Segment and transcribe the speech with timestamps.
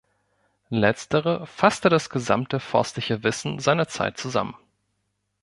[0.71, 4.55] Letztere fasste das gesamte forstliche Wissen seiner Zeit zusammen.